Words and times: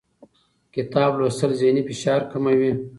کتاب 0.75 1.11
لوستل 1.19 1.51
ذهني 1.61 1.81
فشار 1.87 2.21
کموي 2.31 2.71